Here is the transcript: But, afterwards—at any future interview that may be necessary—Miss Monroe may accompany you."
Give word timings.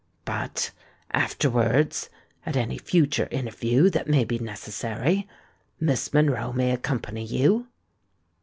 But, 0.25 0.71
afterwards—at 1.11 2.57
any 2.57 2.79
future 2.79 3.27
interview 3.29 3.87
that 3.91 4.07
may 4.07 4.23
be 4.23 4.39
necessary—Miss 4.39 6.11
Monroe 6.11 6.51
may 6.51 6.71
accompany 6.71 7.23
you." 7.23 7.67